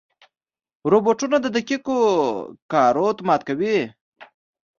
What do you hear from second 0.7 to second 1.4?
روبوټونه